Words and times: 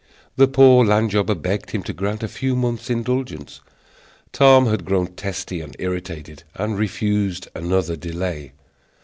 The 0.35 0.47
poor 0.47 0.83
land 0.83 1.11
jobber 1.11 1.35
begged 1.35 1.69
him 1.69 1.83
to 1.83 1.93
grant 1.93 2.23
a 2.23 2.27
few 2.27 2.55
months' 2.55 2.89
indulgence. 2.89 3.61
Tom 4.33 4.65
had 4.65 4.83
grown 4.83 5.05
testy 5.13 5.61
and 5.61 5.75
irritated, 5.77 6.41
and 6.55 6.75
refused 6.75 7.49
another 7.53 7.95
delay. 7.95 8.53